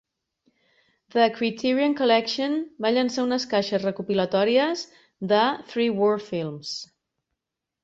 [1.15, 2.55] The Criterion Collection
[2.85, 4.83] va llançar unes caixes recopilatòries
[5.35, 6.75] de Three War Films.